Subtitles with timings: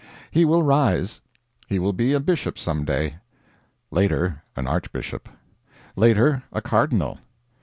[0.31, 1.21] He will rise.
[1.67, 3.17] He will be a bishop some day.
[3.91, 5.29] Later an Archbishop.
[5.95, 7.19] Later a Cardinal.